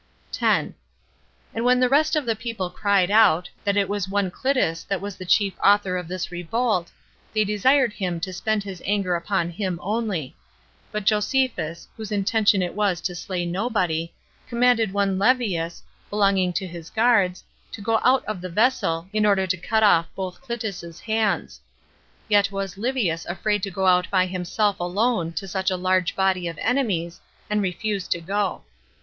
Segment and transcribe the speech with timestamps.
[0.41, 0.73] And
[1.53, 5.15] when the rest of the people cried out, that it was one Clitus that was
[5.15, 6.91] the chief author of this revolt,
[7.35, 10.33] they desired him to spend his anger upon him [only];
[10.91, 14.11] but Josephus, whose intention it was to slay nobody,
[14.49, 19.45] commanded one Levius, belonging to his guards, to go out of the vessel, in order
[19.45, 21.61] to cut off both Clitus's hands;
[22.27, 26.47] yet was Levius afraid to go out by himself alone to such a large body
[26.47, 27.21] of enemies,
[27.51, 28.63] and refused to go.